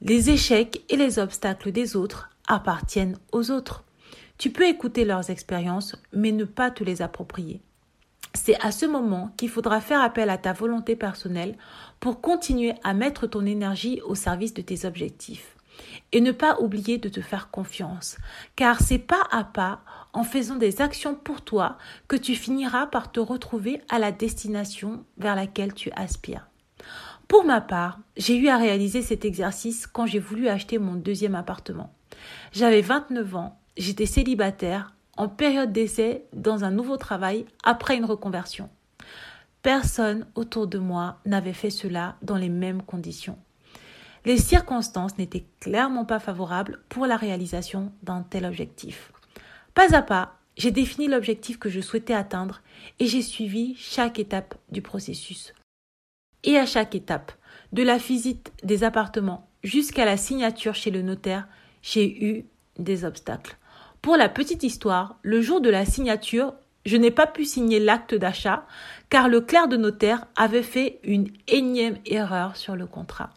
Les 0.00 0.30
échecs 0.30 0.82
et 0.88 0.96
les 0.96 1.20
obstacles 1.20 1.70
des 1.70 1.94
autres 1.94 2.28
appartiennent 2.48 3.16
aux 3.30 3.52
autres. 3.52 3.84
Tu 4.36 4.50
peux 4.50 4.66
écouter 4.66 5.04
leurs 5.04 5.30
expériences, 5.30 5.94
mais 6.12 6.32
ne 6.32 6.44
pas 6.44 6.72
te 6.72 6.82
les 6.82 7.00
approprier. 7.00 7.60
C'est 8.34 8.60
à 8.66 8.72
ce 8.72 8.84
moment 8.84 9.30
qu'il 9.36 9.48
faudra 9.48 9.80
faire 9.80 10.02
appel 10.02 10.28
à 10.28 10.38
ta 10.38 10.52
volonté 10.52 10.96
personnelle 10.96 11.56
pour 12.00 12.20
continuer 12.20 12.74
à 12.82 12.94
mettre 12.94 13.28
ton 13.28 13.46
énergie 13.46 14.00
au 14.04 14.16
service 14.16 14.54
de 14.54 14.62
tes 14.62 14.84
objectifs. 14.84 15.54
Et 16.12 16.20
ne 16.20 16.32
pas 16.32 16.60
oublier 16.60 16.98
de 16.98 17.08
te 17.08 17.20
faire 17.20 17.50
confiance, 17.50 18.18
car 18.56 18.80
c'est 18.80 18.98
pas 18.98 19.22
à 19.30 19.44
pas, 19.44 19.80
en 20.12 20.24
faisant 20.24 20.56
des 20.56 20.80
actions 20.80 21.14
pour 21.14 21.42
toi, 21.42 21.78
que 22.08 22.16
tu 22.16 22.34
finiras 22.34 22.86
par 22.86 23.10
te 23.10 23.20
retrouver 23.20 23.80
à 23.88 23.98
la 23.98 24.12
destination 24.12 25.04
vers 25.18 25.34
laquelle 25.34 25.74
tu 25.74 25.90
aspires. 25.92 26.46
Pour 27.28 27.44
ma 27.44 27.60
part, 27.60 27.98
j'ai 28.16 28.36
eu 28.36 28.48
à 28.48 28.58
réaliser 28.58 29.02
cet 29.02 29.24
exercice 29.24 29.86
quand 29.86 30.06
j'ai 30.06 30.18
voulu 30.18 30.48
acheter 30.48 30.78
mon 30.78 30.94
deuxième 30.94 31.34
appartement. 31.34 31.92
J'avais 32.52 32.82
29 32.82 33.34
ans, 33.36 33.58
j'étais 33.76 34.06
célibataire, 34.06 34.94
en 35.16 35.28
période 35.28 35.72
d'essai 35.72 36.24
dans 36.32 36.64
un 36.64 36.70
nouveau 36.70 36.96
travail 36.96 37.46
après 37.62 37.96
une 37.96 38.04
reconversion. 38.04 38.68
Personne 39.62 40.26
autour 40.34 40.66
de 40.66 40.78
moi 40.78 41.20
n'avait 41.24 41.52
fait 41.52 41.70
cela 41.70 42.16
dans 42.22 42.36
les 42.36 42.48
mêmes 42.48 42.82
conditions. 42.82 43.38
Les 44.24 44.38
circonstances 44.38 45.18
n'étaient 45.18 45.44
clairement 45.60 46.04
pas 46.04 46.18
favorables 46.18 46.80
pour 46.88 47.06
la 47.06 47.16
réalisation 47.16 47.92
d'un 48.02 48.22
tel 48.22 48.46
objectif. 48.46 49.12
Pas 49.74 49.94
à 49.94 50.02
pas, 50.02 50.38
j'ai 50.56 50.70
défini 50.70 51.08
l'objectif 51.08 51.58
que 51.58 51.68
je 51.68 51.80
souhaitais 51.80 52.14
atteindre 52.14 52.62
et 53.00 53.06
j'ai 53.06 53.22
suivi 53.22 53.74
chaque 53.76 54.18
étape 54.18 54.54
du 54.70 54.82
processus 54.82 55.52
et 56.44 56.58
à 56.58 56.66
chaque 56.66 56.94
étape, 56.94 57.32
de 57.72 57.82
la 57.82 57.96
visite 57.96 58.52
des 58.62 58.84
appartements 58.84 59.48
jusqu'à 59.62 60.04
la 60.04 60.16
signature 60.16 60.74
chez 60.74 60.90
le 60.90 61.02
notaire, 61.02 61.48
j'ai 61.82 62.24
eu 62.24 62.44
des 62.78 63.04
obstacles. 63.04 63.56
Pour 64.02 64.16
la 64.16 64.28
petite 64.28 64.62
histoire, 64.62 65.18
le 65.22 65.40
jour 65.40 65.60
de 65.60 65.70
la 65.70 65.86
signature, 65.86 66.54
je 66.84 66.96
n'ai 66.96 67.10
pas 67.10 67.26
pu 67.26 67.44
signer 67.44 67.80
l'acte 67.80 68.14
d'achat 68.14 68.66
car 69.08 69.28
le 69.28 69.40
clerc 69.40 69.68
de 69.68 69.78
notaire 69.78 70.26
avait 70.36 70.62
fait 70.62 71.00
une 71.02 71.28
énième 71.48 71.98
erreur 72.04 72.56
sur 72.56 72.76
le 72.76 72.86
contrat. 72.86 73.30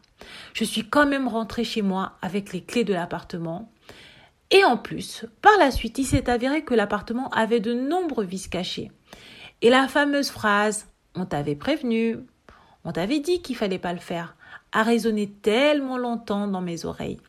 Je 0.53 0.63
suis 0.63 0.87
quand 0.87 1.05
même 1.05 1.27
rentrée 1.27 1.63
chez 1.63 1.81
moi 1.81 2.13
avec 2.21 2.53
les 2.53 2.63
clés 2.63 2.83
de 2.83 2.93
l'appartement. 2.93 3.71
Et 4.51 4.63
en 4.63 4.77
plus, 4.77 5.25
par 5.41 5.57
la 5.59 5.71
suite, 5.71 5.97
il 5.97 6.05
s'est 6.05 6.29
avéré 6.29 6.63
que 6.63 6.73
l'appartement 6.73 7.29
avait 7.29 7.59
de 7.59 7.73
nombreux 7.73 8.25
vices 8.25 8.47
cachés. 8.47 8.91
Et 9.61 9.69
la 9.69 9.87
fameuse 9.87 10.29
phrase 10.29 10.87
On 11.15 11.25
t'avait 11.25 11.55
prévenu, 11.55 12.17
on 12.85 12.91
t'avait 12.91 13.19
dit 13.19 13.41
qu'il 13.41 13.55
fallait 13.55 13.79
pas 13.79 13.93
le 13.93 13.99
faire, 13.99 14.35
a 14.71 14.83
résonné 14.83 15.29
tellement 15.29 15.97
longtemps 15.97 16.47
dans 16.47 16.61
mes 16.61 16.85
oreilles. 16.85 17.19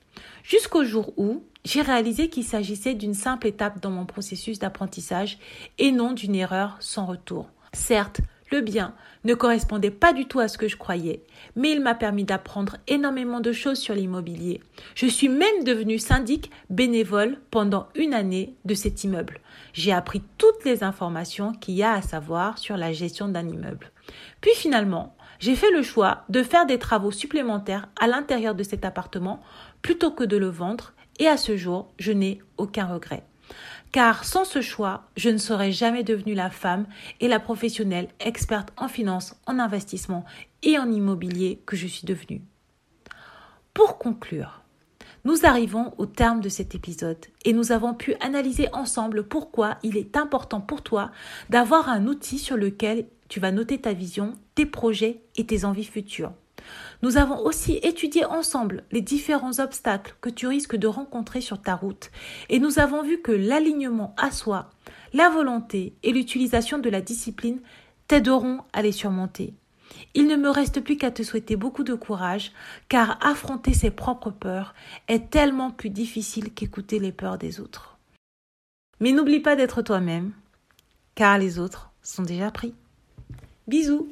Jusqu'au 0.43 0.85
jour 0.85 1.13
où 1.17 1.43
j'ai 1.65 1.83
réalisé 1.83 2.29
qu'il 2.29 2.45
s'agissait 2.45 2.95
d'une 2.95 3.15
simple 3.15 3.47
étape 3.47 3.81
dans 3.81 3.91
mon 3.91 4.07
processus 4.07 4.59
d'apprentissage 4.59 5.39
et 5.79 5.93
non 5.93 6.13
d'une 6.13 6.35
erreur 6.35 6.77
sans 6.81 7.07
retour. 7.07 7.51
Certes, 7.73 8.21
le 8.51 8.61
bien 8.61 8.95
ne 9.25 9.35
correspondait 9.35 9.91
pas 9.91 10.13
du 10.13 10.27
tout 10.27 10.41
à 10.41 10.49
ce 10.49 10.59
que 10.59 10.69
je 10.69 10.77
croyais, 10.77 11.23
mais 11.57 11.73
il 11.73 11.81
m'a 11.81 11.95
permis 11.95 12.25
d'apprendre 12.25 12.77
énormément 12.87 13.41
de 13.41 13.53
choses 13.53 13.79
sur 13.79 13.95
l'immobilier. 13.95 14.61
Je 14.95 15.07
suis 15.07 15.29
même 15.29 15.65
devenue 15.65 15.99
syndic 15.99 16.51
bénévole 16.71 17.39
pendant 17.51 17.89
une 17.95 18.15
année 18.15 18.55
de 18.65 18.75
cet 18.75 19.05
immeuble. 19.05 19.41
J'ai 19.73 19.93
appris 19.93 20.23
toutes 20.39 20.65
les 20.65 20.83
informations 20.83 21.53
qu'il 21.53 21.75
y 21.75 21.83
a 21.83 21.93
à 21.93 22.03
savoir 22.03 22.59
sur 22.59 22.77
la 22.77 22.93
gestion 22.93 23.29
d'un 23.29 23.49
immeuble. 23.49 23.91
Puis 24.41 24.53
finalement, 24.55 25.15
j'ai 25.39 25.55
fait 25.55 25.71
le 25.71 25.83
choix 25.83 26.25
de 26.29 26.43
faire 26.43 26.67
des 26.67 26.79
travaux 26.79 27.13
supplémentaires 27.13 27.89
à 28.01 28.07
l'intérieur 28.07 28.55
de 28.55 28.63
cet 28.63 28.85
appartement 28.85 29.41
plutôt 29.83 30.11
que 30.11 30.25
de 30.25 30.37
le 30.37 30.49
vendre 30.49 30.93
et 31.19 31.27
à 31.27 31.37
ce 31.37 31.57
jour, 31.57 31.93
je 31.99 32.13
n'ai 32.13 32.41
aucun 32.57 32.87
regret. 32.87 33.25
Car 33.93 34.25
sans 34.25 34.45
ce 34.45 34.61
choix, 34.61 35.05
je 35.17 35.31
ne 35.31 35.39
serais 35.39 35.73
jamais 35.73 36.05
devenue 36.05 36.35
la 36.35 36.51
femme 36.51 36.87
et 37.21 37.29
la 37.29 37.41
professionnelle 37.41 38.09
experte 38.21 38.73
en 38.77 38.89
finance, 38.89 39.35
en 39.47 39.59
investissement 39.59 40.25
et 40.63 40.79
en 40.79 40.91
immobilier 40.91 41.63
que 41.67 41.77
je 41.77 41.87
suis 41.87 42.07
devenue. 42.07 42.43
Pour 43.73 43.99
conclure, 43.99 44.63
nous 45.25 45.45
arrivons 45.45 45.95
au 45.99 46.07
terme 46.07 46.41
de 46.41 46.49
cet 46.49 46.75
épisode 46.75 47.25
et 47.45 47.53
nous 47.53 47.73
avons 47.73 47.95
pu 47.95 48.15
analyser 48.21 48.69
ensemble 48.73 49.25
pourquoi 49.25 49.79
il 49.83 49.97
est 49.97 50.17
important 50.17 50.61
pour 50.61 50.83
toi 50.83 51.11
d'avoir 51.51 51.89
un 51.89 52.07
outil 52.07 52.39
sur 52.39 52.57
lequel 52.57 53.07
tu 53.29 53.41
vas 53.41 53.53
noter 53.53 53.81
ta 53.81 53.93
vision, 53.93 54.33
tes 54.55 54.67
projets 54.67 55.23
et 55.37 55.47
tes 55.47 55.65
envies 55.65 55.85
futures. 55.85 56.33
Nous 57.03 57.17
avons 57.17 57.39
aussi 57.39 57.79
étudié 57.83 58.25
ensemble 58.25 58.85
les 58.91 59.01
différents 59.01 59.59
obstacles 59.61 60.17
que 60.21 60.31
tu 60.31 60.47
risques 60.47 60.77
de 60.77 60.87
rencontrer 60.87 61.41
sur 61.41 61.63
ta 61.63 61.75
route 61.75 62.11
et 62.49 62.59
nous 62.59 62.79
avons 62.79 63.03
vu 63.03 63.21
que 63.21 63.33
l'alignement 63.33 64.15
à 64.17 64.31
soi, 64.31 64.71
la 65.13 65.29
volonté 65.29 65.95
et 66.03 66.13
l'utilisation 66.13 66.79
de 66.79 66.91
la 66.91 67.01
discipline 67.01 67.61
t'aideront 68.09 68.61
à 68.73 68.83
les 68.83 68.93
surmonter. 68.93 69.55
Il 70.15 70.27
ne 70.27 70.37
me 70.37 70.51
reste 70.51 70.81
plus 70.81 70.97
qu'à 70.97 71.11
te 71.11 71.23
souhaiter 71.23 71.57
beaucoup 71.57 71.85
de 71.85 71.95
courage, 71.95 72.53
car 72.89 73.19
affronter 73.25 73.73
ses 73.73 73.91
propres 73.91 74.31
peurs 74.31 74.75
est 75.09 75.31
tellement 75.31 75.71
plus 75.71 75.91
difficile 75.91 76.53
qu'écouter 76.53 76.99
les 76.99 77.13
peurs 77.13 77.39
des 77.39 77.61
autres. 77.61 77.99
Mais 79.01 79.13
n'oublie 79.13 79.41
pas 79.41 79.57
d'être 79.57 79.83
toi-même, 79.83 80.33
car 81.15 81.39
les 81.39 81.59
autres 81.59 81.91
sont 82.03 82.23
déjà 82.23 82.51
pris. 82.51 82.75
Bisous 83.67 84.09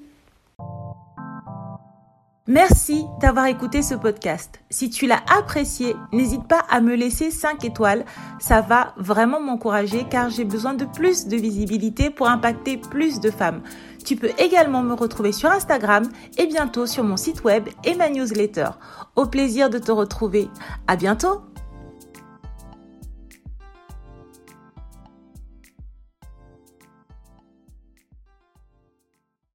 Merci 2.48 3.06
d'avoir 3.20 3.46
écouté 3.46 3.82
ce 3.82 3.96
podcast. 3.96 4.60
Si 4.70 4.88
tu 4.88 5.08
l'as 5.08 5.22
apprécié, 5.36 5.96
n'hésite 6.12 6.46
pas 6.46 6.62
à 6.70 6.80
me 6.80 6.94
laisser 6.94 7.32
5 7.32 7.64
étoiles. 7.64 8.04
Ça 8.38 8.60
va 8.60 8.94
vraiment 8.96 9.40
m'encourager 9.40 10.06
car 10.08 10.30
j'ai 10.30 10.44
besoin 10.44 10.74
de 10.74 10.84
plus 10.84 11.26
de 11.26 11.36
visibilité 11.36 12.08
pour 12.08 12.28
impacter 12.28 12.76
plus 12.76 13.18
de 13.18 13.32
femmes. 13.32 13.62
Tu 14.04 14.14
peux 14.14 14.30
également 14.38 14.84
me 14.84 14.94
retrouver 14.94 15.32
sur 15.32 15.50
Instagram 15.50 16.08
et 16.38 16.46
bientôt 16.46 16.86
sur 16.86 17.02
mon 17.02 17.16
site 17.16 17.42
web 17.42 17.68
et 17.82 17.96
ma 17.96 18.10
newsletter. 18.10 18.68
Au 19.16 19.26
plaisir 19.26 19.68
de 19.68 19.78
te 19.78 19.90
retrouver. 19.90 20.48
À 20.86 20.94
bientôt! 20.94 21.42